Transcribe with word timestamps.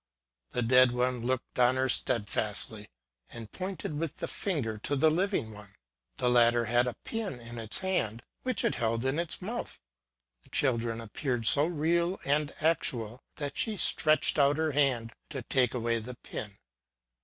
The 0.49 0.63
dead 0.63 0.93
one 0.93 1.21
looked 1.27 1.59
on 1.59 1.75
her 1.75 1.87
steadfastly, 1.87 2.89
and 3.29 3.51
pointed 3.51 3.99
with 3.99 4.17
the 4.17 4.27
finger 4.27 4.79
to 4.79 4.95
the 4.95 5.11
living 5.11 5.51
one. 5.53 5.75
The 6.17 6.27
latter 6.27 6.65
had 6.65 6.87
a 6.87 6.95
pin 7.03 7.39
in 7.39 7.59
its 7.59 7.77
hand, 7.85 8.23
which 8.41 8.65
it 8.65 8.73
held 8.73 9.05
in 9.05 9.19
its 9.19 9.43
mouth. 9.43 9.79
The 10.41 10.49
children 10.49 11.01
ap 11.01 11.13
peared 11.13 11.45
so 11.45 11.67
real 11.67 12.19
and 12.25 12.51
actual, 12.61 13.21
that 13.35 13.55
she 13.57 13.77
stretched 13.77 14.39
out 14.39 14.57
her 14.57 14.71
hand 14.71 15.13
to 15.29 15.43
take 15.43 15.75
away 15.75 15.99
the 15.99 16.15
pin. 16.15 16.57